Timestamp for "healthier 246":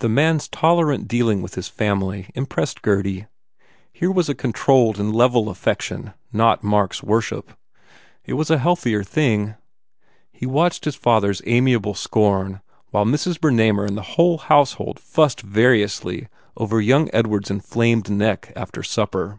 8.48-9.04